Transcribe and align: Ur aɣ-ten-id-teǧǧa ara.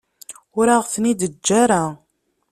Ur 0.59 0.67
aɣ-ten-id-teǧǧa 0.75 1.53
ara. 1.63 1.83